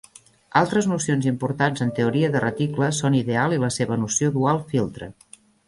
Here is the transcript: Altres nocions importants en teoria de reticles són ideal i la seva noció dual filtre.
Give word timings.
Altres 0.61 0.87
nocions 0.91 1.27
importants 1.31 1.83
en 1.85 1.91
teoria 1.99 2.31
de 2.37 2.43
reticles 2.45 3.03
són 3.05 3.19
ideal 3.21 3.57
i 3.59 3.63
la 3.67 3.73
seva 3.79 4.01
noció 4.07 4.35
dual 4.41 4.67
filtre. 4.75 5.15